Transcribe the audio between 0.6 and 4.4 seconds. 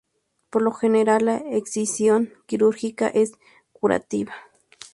lo general la escisión quirúrgica es curativa.